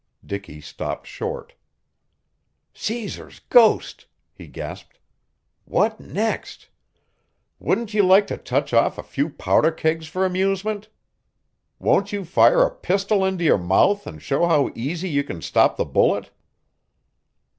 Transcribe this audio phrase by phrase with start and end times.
[0.25, 1.53] Dicky stopped short.
[2.73, 4.97] "Cæsar's ghost!" he gasped;
[5.65, 6.69] "what next?
[7.59, 10.87] Wouldn't you like to touch off a few powder kegs for amusement?
[11.77, 15.77] Won't you fire a pistol into your mouth to show how easy you can stop
[15.77, 16.31] the bullet?"